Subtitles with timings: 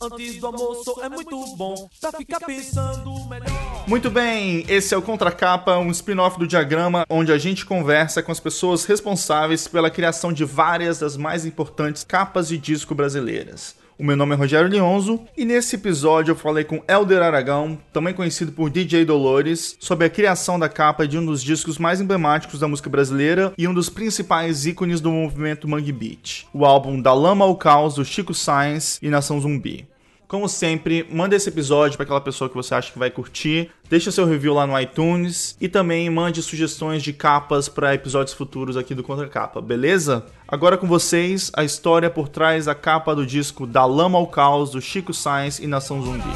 [0.00, 3.84] antes do almoço é muito bom pra ficar pensando melhor.
[3.86, 8.32] Muito bem, esse é o Contracapa, um spin-off do Diagrama, onde a gente conversa com
[8.32, 13.76] as pessoas responsáveis pela criação de várias das mais importantes capas de disco brasileiras.
[13.98, 18.14] O meu nome é Rogério Lionzo e nesse episódio eu falei com Elder Aragão, também
[18.14, 22.60] conhecido por DJ Dolores, sobre a criação da capa de um dos discos mais emblemáticos
[22.60, 27.12] da música brasileira e um dos principais ícones do movimento Mangue Beat, o álbum Da
[27.12, 29.88] Lama ao Caos do Chico Sainz e Nação Zumbi.
[30.28, 33.70] Como sempre, manda esse episódio para aquela pessoa que você acha que vai curtir.
[33.88, 38.76] Deixa seu review lá no iTunes e também mande sugestões de capas para episódios futuros
[38.76, 40.26] aqui do Contra Capa, beleza?
[40.46, 44.70] Agora com vocês, a história por trás da capa do disco Da Lama ao Caos
[44.70, 46.28] do Chico Sainz e Nação Zumbi.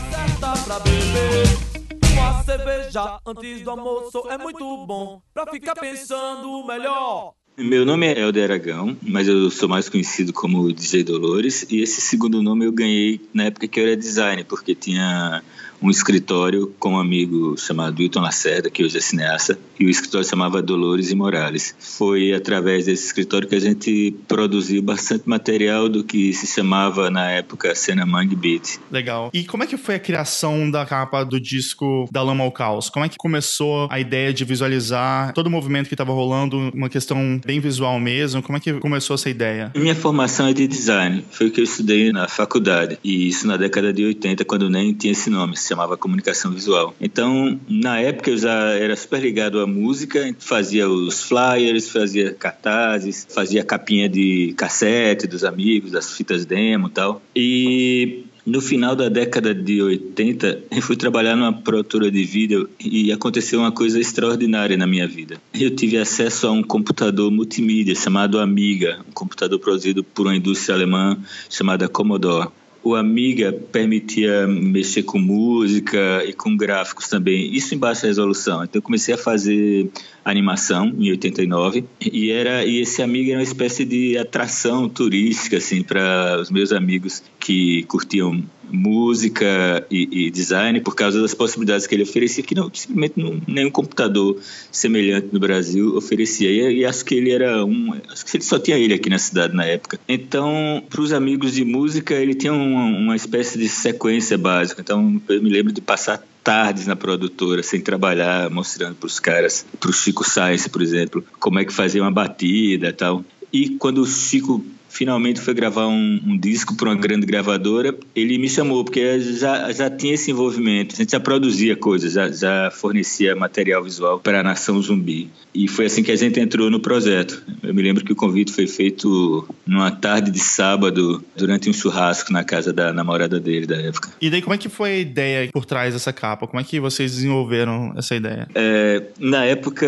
[2.47, 7.35] Cerveja antes do almoço é muito bom pra ficar pensando melhor.
[7.57, 11.67] Meu nome é Helder Aragão, mas eu sou mais conhecido como DJ Dolores.
[11.69, 15.43] E esse segundo nome eu ganhei na época que eu era designer, porque tinha
[15.83, 20.27] um escritório com um amigo chamado Wilton Lacerda, que hoje é cineasta, e o escritório
[20.27, 21.75] chamava Dolores e Morales.
[21.79, 27.31] Foi através desse escritório que a gente produziu bastante material do que se chamava na
[27.31, 28.79] época Cena Mangue Beat.
[28.91, 29.31] Legal.
[29.35, 32.89] E como é que foi a criação da capa do disco Da Lama ao Caos?
[32.89, 36.89] Como é que começou a ideia de visualizar todo o movimento que estava rolando, uma
[36.89, 38.43] questão bem visual mesmo?
[38.43, 39.73] Como é que começou essa ideia?
[39.75, 43.57] Minha formação é de design, foi o que eu estudei na faculdade, e isso na
[43.57, 46.95] década de 80, quando nem tinha esse nome, chamava comunicação visual.
[47.01, 53.27] Então, na época eu já era super ligado à música, fazia os flyers, fazia cartazes,
[53.31, 57.23] fazia capinha de cassete dos amigos, das fitas demo e tal.
[57.35, 63.11] E no final da década de 80, eu fui trabalhar numa produtora de vídeo e
[63.13, 65.41] aconteceu uma coisa extraordinária na minha vida.
[65.55, 70.75] Eu tive acesso a um computador multimídia chamado Amiga, um computador produzido por uma indústria
[70.75, 71.17] alemã
[71.49, 72.49] chamada Commodore.
[72.85, 78.65] O Amiga permitia mexer com música e com gráficos também, isso em baixa resolução.
[78.65, 79.89] Então eu comecei a fazer
[80.25, 85.83] animação em 89 e era e esse Amiga era uma espécie de atração turística assim
[85.83, 91.95] para os meus amigos que curtiam música e, e, design por causa das possibilidades que
[91.95, 94.39] ele oferecia que não simplesmente não, nenhum computador
[94.71, 96.51] semelhante no Brasil oferecia.
[96.51, 99.19] E, e, acho que ele era um acho que ele só tinha ele aqui na
[99.19, 100.01] cidade na época.
[100.09, 104.81] Então para os amigos de música ele tinha uma, uma espécie de sequência básica.
[104.81, 109.65] Então eu me lembro de passar tardes na produtora sem trabalhar mostrando para os caras
[109.79, 113.25] para o Chico Sainz por exemplo como é que fazia uma batida e tal.
[113.53, 118.37] E quando o Chico finalmente foi gravar um, um disco para uma grande gravadora, ele
[118.37, 122.71] me chamou, porque já, já tinha esse envolvimento, a gente já produzia coisas, já, já
[122.71, 125.31] fornecia material visual para a Nação Zumbi.
[125.55, 127.43] E foi assim que a gente entrou no projeto.
[127.63, 132.33] Eu me lembro que o convite foi feito numa tarde de sábado, durante um churrasco
[132.33, 134.11] na casa da namorada dele da época.
[134.21, 136.47] E daí, como é que foi a ideia por trás dessa capa?
[136.47, 138.47] Como é que vocês desenvolveram essa ideia?
[138.55, 139.87] É, na época,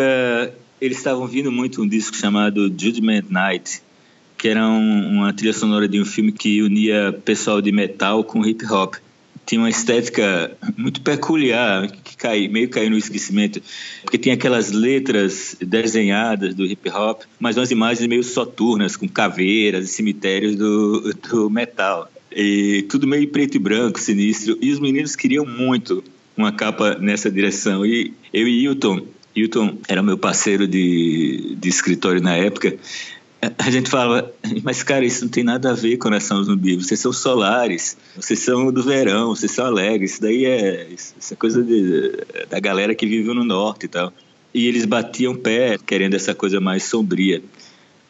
[0.80, 3.82] eles estavam vindo muito um disco chamado Judgment Night,
[4.44, 8.44] que era um, uma trilha sonora de um filme que unia pessoal de metal com
[8.44, 8.96] hip hop.
[9.46, 13.62] Tinha uma estética muito peculiar, que cai, meio caiu no esquecimento,
[14.02, 19.86] porque tinha aquelas letras desenhadas do hip hop, mas umas imagens meio soturnas, com caveiras
[19.86, 22.12] e cemitérios do, do metal.
[22.30, 24.58] E tudo meio preto e branco, sinistro.
[24.60, 26.04] E os meninos queriam muito
[26.36, 27.86] uma capa nessa direção.
[27.86, 32.76] E eu e Hilton, Hilton era meu parceiro de, de escritório na época,
[33.58, 34.32] a gente fala,
[34.62, 36.76] mas cara, isso não tem nada a ver com Nação Zumbi.
[36.76, 40.12] Vocês são solares, vocês são do verão, vocês são alegres.
[40.12, 42.12] Isso daí é, é coisa de,
[42.48, 44.12] da galera que vive no norte e tal.
[44.52, 47.42] E eles batiam pé, querendo essa coisa mais sombria.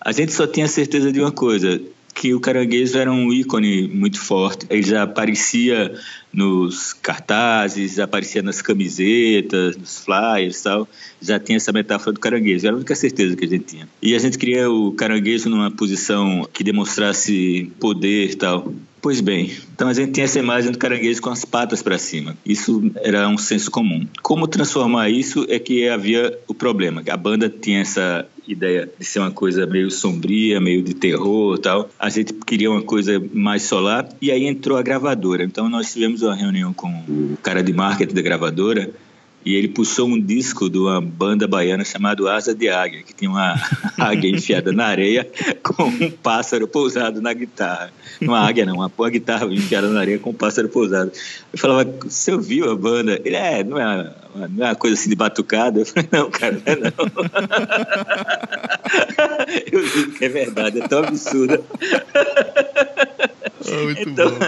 [0.01, 1.81] A gente só tinha certeza de uma coisa:
[2.15, 4.67] que o caranguejo era um ícone muito forte.
[4.71, 5.93] Ele já aparecia
[6.33, 10.89] nos cartazes, já aparecia nas camisetas, nos flyers e tal.
[11.21, 12.67] Já tinha essa metáfora do caranguejo.
[12.67, 13.89] Era a única certeza que a gente tinha.
[14.01, 18.73] E a gente queria o caranguejo numa posição que demonstrasse poder e tal.
[19.05, 22.35] Pois bem, então a gente tinha essa imagem do caranguejo com as patas para cima.
[22.43, 24.07] Isso era um senso comum.
[24.23, 27.03] Como transformar isso é que havia o problema.
[27.07, 31.91] A banda tinha essa ideia de ser uma coisa meio sombria, meio de terror tal.
[31.99, 35.45] A gente queria uma coisa mais solar e aí entrou a gravadora.
[35.45, 38.91] Então nós tivemos uma reunião com o cara de marketing da gravadora
[39.45, 43.31] e ele puxou um disco de uma banda baiana chamada Asa de Águia, que tinha
[43.31, 43.55] uma
[43.99, 45.29] águia enfiada na areia
[45.63, 47.93] com um pássaro pousado na guitarra.
[48.21, 51.13] Uma águia não, uma, uma guitarra enfiada na areia com um pássaro pousado.
[51.53, 53.21] Eu falava, você ouviu a banda?
[53.25, 54.15] Ele, é, não é,
[54.51, 55.81] não é uma coisa assim de batucada?
[55.81, 56.93] Eu falei, não, cara, não é não.
[59.71, 61.61] Eu digo que é verdade, é tão absurda.
[63.83, 64.39] muito então, bom.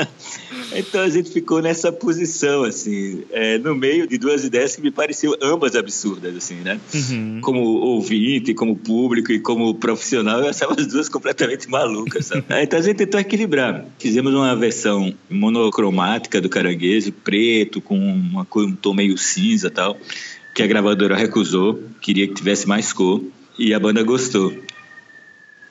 [0.78, 4.90] Então a gente ficou nessa posição, assim, é, no meio de duas ideias que me
[4.90, 6.80] pareciam ambas absurdas, assim, né?
[6.94, 7.40] Uhum.
[7.40, 12.44] Como ouvinte, como público e como profissional, eu achava as duas completamente malucas, sabe?
[12.62, 13.84] então a gente tentou equilibrar.
[13.98, 19.96] Fizemos uma versão monocromática do caranguejo, preto, com uma, um tom meio cinza tal,
[20.54, 23.22] que a gravadora recusou, queria que tivesse mais cor,
[23.58, 24.52] e a banda gostou.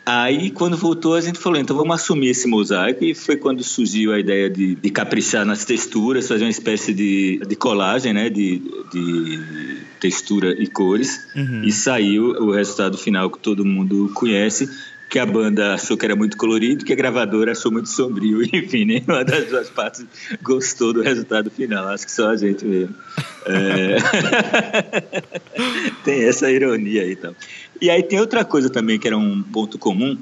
[0.05, 3.03] Aí, quando voltou, a gente falou, então vamos assumir esse mosaico.
[3.03, 7.41] E foi quando surgiu a ideia de, de caprichar nas texturas, fazer uma espécie de,
[7.47, 8.29] de colagem, né?
[8.29, 8.61] De,
[8.91, 11.27] de textura e cores.
[11.35, 11.63] Uhum.
[11.63, 14.69] E saiu o resultado final que todo mundo conhece,
[15.09, 18.43] que a banda achou que era muito colorido, que a gravadora achou muito sombrio.
[18.53, 20.05] Enfim, nenhuma das duas partes
[20.43, 21.87] gostou do resultado final.
[21.87, 22.93] Acho que só a gente mesmo.
[23.47, 23.97] É...
[26.05, 27.35] Tem essa ironia aí, então.
[27.81, 30.17] E aí tem outra coisa também que era um ponto comum,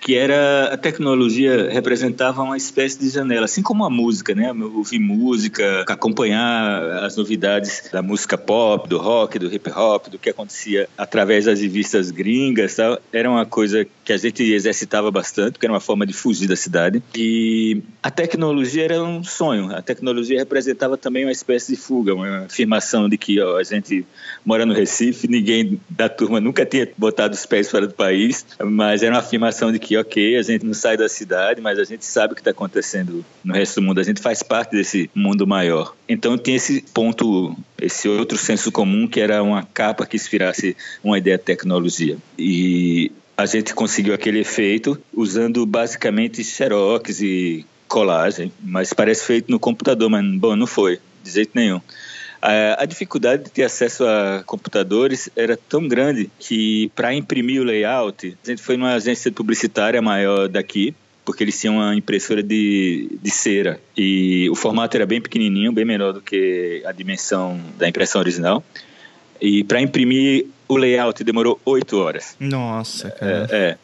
[0.00, 4.52] que era a tecnologia representava uma espécie de janela, assim como a música, né?
[4.52, 10.30] Ouvir música, acompanhar as novidades da música pop, do rock, do hip hop, do que
[10.30, 15.66] acontecia através das revistas gringas, tal, era uma coisa que a gente exercitava bastante, porque
[15.66, 17.02] era uma forma de fugir da cidade.
[17.14, 19.74] E a tecnologia era um sonho.
[19.74, 24.06] A tecnologia representava também uma espécie de fuga, uma afirmação de que ó, a gente
[24.44, 29.02] mora no Recife, ninguém da turma nunca tinha botado os pés fora do país, mas
[29.02, 32.04] era uma afirmação de que ok, a gente não sai da cidade, mas a gente
[32.04, 35.46] sabe o que está acontecendo no resto do mundo, a gente faz parte desse mundo
[35.46, 35.94] maior.
[36.08, 41.18] Então tinha esse ponto, esse outro senso comum que era uma capa que inspirasse uma
[41.18, 42.16] ideia de tecnologia.
[42.38, 49.58] E a gente conseguiu aquele efeito usando basicamente xerox e colagem, mas parece feito no
[49.58, 51.80] computador, mas bom, não foi, de jeito nenhum.
[52.40, 58.36] A, dificuldade de ter acesso a computadores era tão grande que, para imprimir o layout,
[58.44, 60.94] a gente foi numa agência publicitária maior daqui,
[61.24, 65.84] porque eles tinham uma impressora de, de cera e o formato era bem pequenininho, bem
[65.84, 68.64] menor do que a dimensão da impressão original.
[69.40, 72.36] E para imprimir o layout demorou oito horas.
[72.38, 73.48] Nossa, cara.
[73.50, 73.78] É, é.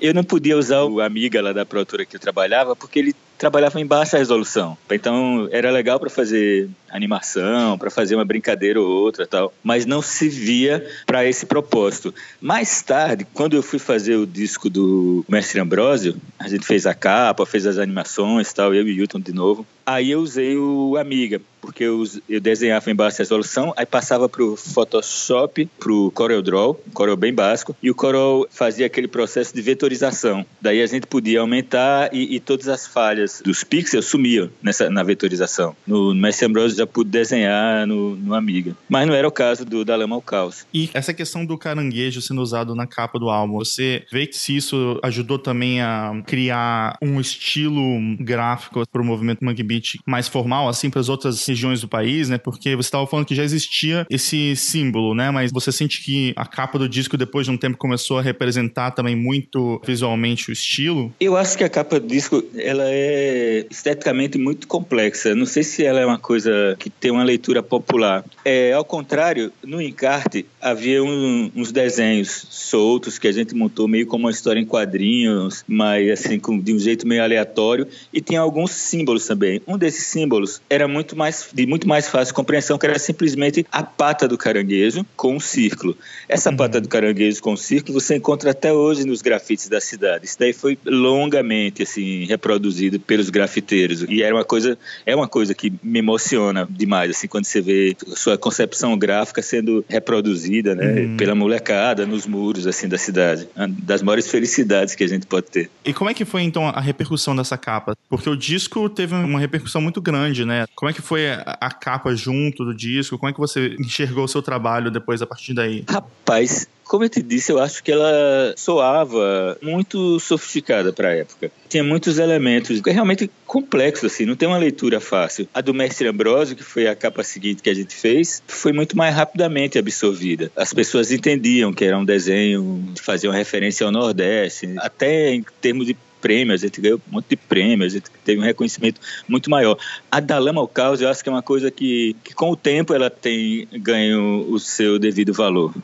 [0.00, 3.80] Eu não podia usar o Amiga lá da produtora que eu trabalhava porque ele trabalhava
[3.80, 4.78] em baixa resolução.
[4.88, 10.00] Então era legal para fazer animação, para fazer uma brincadeira ou outra, tal, mas não
[10.00, 12.14] se via para esse propósito.
[12.40, 16.94] Mais tarde, quando eu fui fazer o disco do Mestre Ambrósio, a gente fez a
[16.94, 19.66] capa, fez as animações, tal, eu e Hilton de novo.
[19.84, 24.56] Aí eu usei o Amiga, porque eu, eu desenhava em baixa resolução, aí passava pro
[24.56, 30.44] Photoshop, pro CorelDRAW, Corel bem básico, e o Corel fazia aquele processo de vetorização.
[30.60, 35.02] Daí a gente podia aumentar e, e todas as falhas dos pixels sumiam nessa, na
[35.04, 35.76] vetorização.
[35.86, 38.76] No, no Mestre Ambrosio já pude desenhar no, no Amiga.
[38.88, 40.66] Mas não era o caso do da Lama ao Caos.
[40.74, 44.56] E essa questão do caranguejo sendo usado na capa do álbum, você vê que se
[44.56, 47.82] isso ajudou também a criar um estilo
[48.18, 52.28] gráfico para o movimento Monkey Beat mais formal, assim, para as outras regiões do país,
[52.28, 52.38] né?
[52.38, 55.30] Porque você estava falando que já existia esse símbolo, né?
[55.30, 58.92] Mas você sente que a capa do disco, depois de um tempo, começou a representar
[58.92, 61.12] também muito visualmente o estilo?
[61.20, 65.34] Eu acho que a capa do disco, ela é esteticamente muito complexa.
[65.34, 68.24] Não sei se ela é uma coisa que tem uma leitura popular.
[68.44, 74.06] É, ao contrário, no encarte havia um, uns desenhos soltos que a gente montou meio
[74.06, 77.86] como uma história em quadrinhos, mas assim, com, de um jeito meio aleatório.
[78.12, 79.60] E tinha alguns símbolos também.
[79.66, 83.82] Um desses símbolos era muito mais de muito mais fácil compreensão, que era simplesmente a
[83.82, 85.96] pata do caranguejo com um círculo.
[86.28, 86.56] Essa uhum.
[86.56, 90.26] pata do caranguejo com um círculo você encontra até hoje nos grafites da cidade.
[90.26, 95.54] Isso daí foi longamente assim reproduzido pelos grafiteiros e era uma coisa é uma coisa
[95.54, 101.16] que me emociona demais assim quando você vê sua concepção gráfica sendo reproduzida, né, uhum.
[101.16, 103.48] pela molecada nos muros assim da cidade.
[103.78, 105.70] Das maiores felicidades que a gente pode ter.
[105.84, 107.96] E como é que foi então a repercussão dessa capa?
[108.08, 110.66] Porque o disco teve uma repercussão muito grande, né?
[110.74, 113.18] Como é que foi a capa junto do disco?
[113.18, 115.84] Como é que você enxergou o seu trabalho depois a partir daí?
[115.88, 121.50] Rapaz, como eu te disse, eu acho que ela soava muito sofisticada para a época.
[121.68, 125.48] Tinha muitos elementos, é realmente complexo assim, não tem uma leitura fácil.
[125.54, 128.94] A do Mestre Ambrosio, que foi a capa seguinte que a gente fez, foi muito
[128.94, 130.52] mais rapidamente absorvida.
[130.54, 135.42] As pessoas entendiam que era um desenho que fazia uma referência ao Nordeste, até em
[135.62, 139.00] termos de prêmio, a gente ganhou um monte de prêmio, a gente teve um reconhecimento
[139.28, 139.76] muito maior.
[140.10, 142.56] A da Lama ao Caos, eu acho que é uma coisa que, que com o
[142.56, 145.74] tempo ela tem ganho o seu devido valor.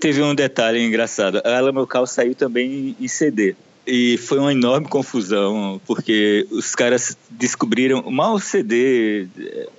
[0.00, 3.54] Teve um detalhe engraçado, a Lama ao Caos saiu também em CD.
[3.86, 9.28] E foi uma enorme confusão, porque os caras descobriram, mal o CD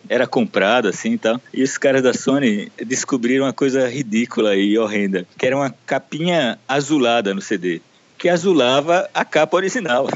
[0.07, 4.77] era comprado assim e tal, e os caras da Sony descobriram uma coisa ridícula e
[4.77, 7.81] horrenda, que era uma capinha azulada no CD.
[8.17, 10.07] Que azulava a capa original.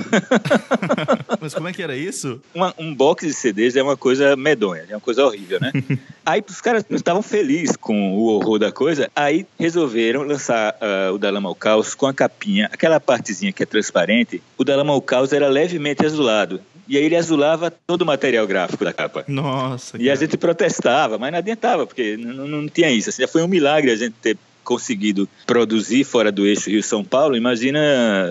[1.39, 2.41] Mas como é que era isso?
[2.53, 5.71] Uma, um box de CDs é uma coisa medonha, é uma coisa horrível, né?
[6.25, 11.13] aí os caras não estavam felizes com o horror da coisa, aí resolveram lançar uh,
[11.13, 14.41] o Dalama ao Caos com a capinha, aquela partezinha que é transparente.
[14.57, 16.59] O Dalama ao Caos era levemente azulado.
[16.87, 19.23] E aí ele azulava todo o material gráfico da capa.
[19.27, 19.95] Nossa.
[19.95, 20.13] E cara.
[20.13, 23.09] a gente protestava, mas não adiantava, porque não, não tinha isso.
[23.09, 27.35] Assim, já foi um milagre a gente ter conseguido produzir fora do eixo Rio-São Paulo,
[27.35, 27.79] imagina,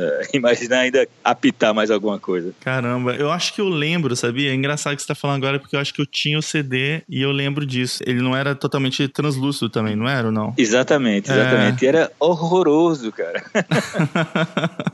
[0.32, 2.54] imagina ainda apitar mais alguma coisa.
[2.60, 4.50] Caramba, eu acho que eu lembro, sabia?
[4.50, 7.02] É engraçado que você está falando agora, porque eu acho que eu tinha o CD
[7.08, 8.02] e eu lembro disso.
[8.06, 10.54] Ele não era totalmente translúcido também, não era ou não?
[10.56, 11.84] Exatamente, exatamente.
[11.84, 11.86] É.
[11.86, 13.42] E era horroroso, cara.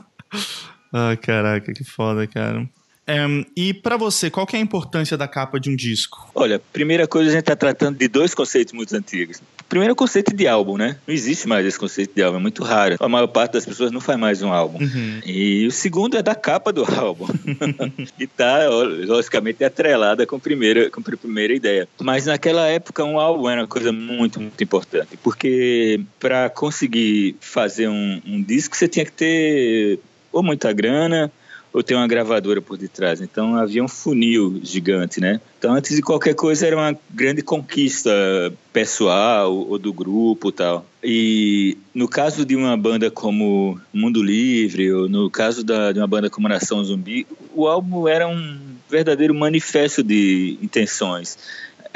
[0.91, 2.67] ah, caraca, que foda, cara.
[3.09, 6.29] Um, e para você, qual é a importância da capa de um disco?
[6.35, 9.41] Olha, primeira coisa, a gente está tratando de dois conceitos muito antigos.
[9.69, 10.97] Primeiro, o conceito de álbum, né?
[11.05, 12.95] Não existe mais esse conceito de álbum, é muito raro.
[12.99, 14.79] A maior parte das pessoas não faz mais um álbum.
[14.79, 15.21] Uhum.
[15.25, 17.27] E o segundo é da capa do álbum.
[18.17, 21.87] e tá, logicamente, atrelada com a, primeira, com a primeira ideia.
[22.01, 25.17] Mas naquela época, um álbum era uma coisa muito, muito importante.
[25.21, 29.99] Porque para conseguir fazer um, um disco, você tinha que ter
[30.31, 31.31] ou muita grana
[31.77, 33.21] ou tem uma gravadora por detrás.
[33.21, 35.39] Então havia um funil gigante, né?
[35.59, 38.11] Então antes de qualquer coisa era uma grande conquista
[38.73, 40.83] pessoal ou do grupo tal.
[41.03, 46.07] E no caso de uma banda como Mundo Livre ou no caso da, de uma
[46.07, 48.57] banda como Nação Zumbi, o álbum era um
[48.89, 51.37] verdadeiro manifesto de intenções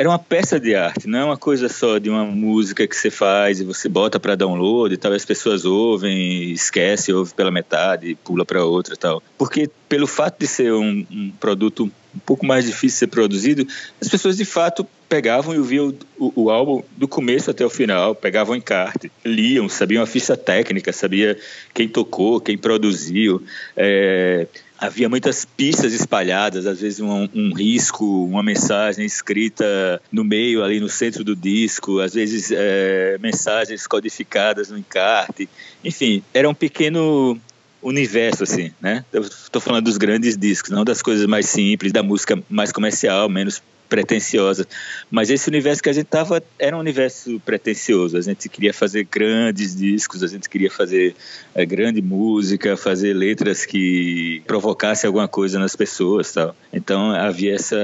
[0.01, 3.11] era uma peça de arte, não é uma coisa só de uma música que você
[3.11, 8.17] faz e você bota para download e tal, as pessoas ouvem, esquece, ouve pela metade,
[8.23, 9.21] pula para outra e tal.
[9.37, 13.67] Porque pelo fato de ser um, um, produto um pouco mais difícil de ser produzido,
[14.01, 17.69] as pessoas de fato pegavam e ouviam o, o, o álbum do começo até o
[17.69, 21.37] final, pegavam encarte, liam, sabiam a ficha técnica, sabia
[21.73, 23.43] quem tocou, quem produziu,
[23.75, 24.47] é,
[24.81, 30.79] havia muitas pistas espalhadas, às vezes um, um, risco, uma mensagem escrita no meio, ali
[30.79, 35.47] no centro do disco, às vezes é, mensagens codificadas no encarte.
[35.83, 37.39] Enfim, era um pequeno
[37.81, 39.03] universo, assim, né?
[39.13, 43.61] Estou falando dos grandes discos, não das coisas mais simples, da música mais comercial, menos
[43.91, 44.65] pretensiosa.
[45.11, 48.15] Mas esse universo que a gente tava era um universo pretensioso.
[48.15, 51.13] A gente queria fazer grandes discos, a gente queria fazer
[51.53, 56.55] é, grande música, fazer letras que provocassem alguma coisa nas pessoas, tal.
[56.71, 57.75] Então havia essa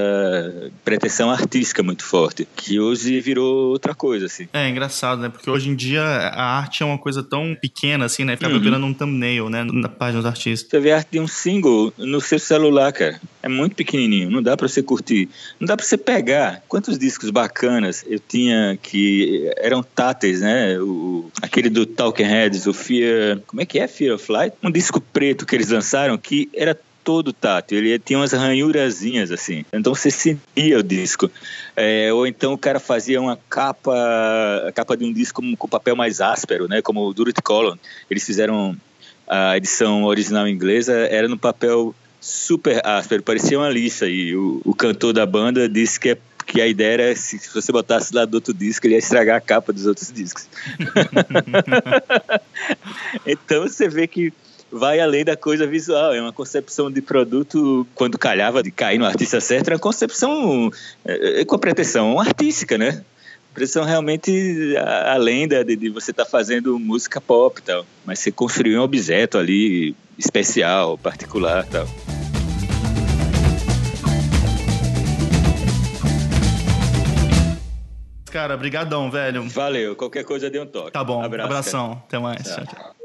[0.86, 4.48] pretensão artística muito forte, que hoje virou outra coisa, assim.
[4.54, 5.28] É engraçado, né?
[5.28, 8.38] Porque hoje em dia a arte é uma coisa tão pequena, assim, né?
[8.38, 8.62] Fica uhum.
[8.62, 9.66] virando um thumbnail, né?
[9.66, 10.70] Na página dos artistas.
[10.70, 13.20] Você vê a arte de um single no seu celular, cara.
[13.48, 15.30] É muito pequenininho, não dá para você curtir.
[15.58, 20.78] Não dá para você pegar quantos discos bacanas eu tinha que eram táteis, né?
[20.80, 23.40] O, aquele do Talking Heads, o Fear.
[23.48, 23.88] Como é que é?
[23.88, 24.58] Fear of Flight?
[24.62, 29.64] Um disco preto que eles lançaram que era todo tátil, ele tinha umas ranhurazinhas assim,
[29.72, 31.32] então você sentia o disco.
[31.74, 33.96] É, ou então o cara fazia uma capa,
[34.68, 36.82] a capa de um disco com, papel mais áspero, né?
[36.82, 37.78] Como o Durit Colon.
[38.12, 38.76] Eles fizeram
[39.26, 41.96] a edição original inglesa, era no papel
[42.28, 44.08] super áspero, parecia uma lixa.
[44.08, 47.54] E o, o cantor da banda disse que, é, que a ideia era se, se
[47.54, 50.48] você botasse lá do outro disco, ele ia estragar a capa dos outros discos.
[53.26, 54.34] então você vê que
[54.70, 59.06] vai além da coisa visual, é uma concepção de produto, quando calhava de cair no
[59.06, 60.70] artista certo, era uma concepção
[61.06, 63.02] é, é, com a pretensão artística, né?
[63.54, 68.20] Pretensão realmente além da, de, de você estar tá fazendo música pop e tal, mas
[68.20, 72.17] você construiu um objeto ali especial, particular e tal.
[78.38, 79.50] Cara, brigadão, velho.
[79.50, 79.96] Valeu.
[79.96, 80.92] Qualquer coisa dê um toque.
[80.92, 81.24] Tá bom.
[81.24, 81.88] Abraço, Abração.
[81.88, 82.04] Cara.
[82.06, 82.44] Até mais.
[82.44, 82.97] Tchau, tchau.